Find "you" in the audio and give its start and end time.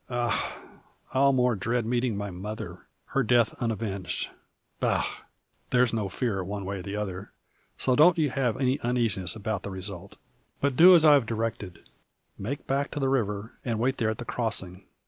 8.17-8.31